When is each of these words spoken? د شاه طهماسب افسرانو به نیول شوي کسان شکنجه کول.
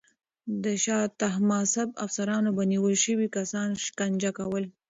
د 0.63 0.65
شاه 0.83 1.05
طهماسب 1.21 1.87
افسرانو 2.05 2.49
به 2.57 2.63
نیول 2.71 2.95
شوي 3.05 3.27
کسان 3.37 3.69
شکنجه 3.85 4.31
کول. 4.37 4.65